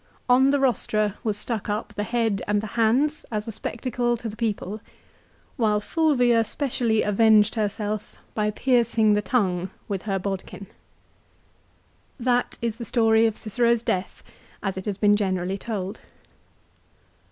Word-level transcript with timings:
On 0.27 0.49
the 0.49 0.59
rostra 0.59 1.19
was 1.23 1.37
stuck 1.37 1.69
up 1.69 1.93
the 1.93 2.03
head 2.03 2.41
and 2.47 2.59
the 2.59 2.65
hands 2.73 3.23
as 3.29 3.47
a 3.47 3.51
spectacle 3.51 4.17
to 4.17 4.27
the 4.29 4.35
people, 4.35 4.81
while 5.57 5.79
Fulvia 5.79 6.43
specially 6.43 7.03
avenged 7.03 7.53
herself 7.53 8.15
by 8.33 8.49
piercing 8.49 9.13
the 9.13 9.21
tongue 9.21 9.69
with 9.87 10.01
her 10.09 10.17
bodkin. 10.17 10.65
That 12.19 12.57
is 12.63 12.77
the 12.77 12.83
story 12.85 13.27
of 13.27 13.37
Cicero's 13.37 13.83
death 13.83 14.23
as 14.63 14.75
it 14.75 14.85
has 14.85 14.97
been 14.97 15.15
generally 15.15 15.59
told. 15.59 15.99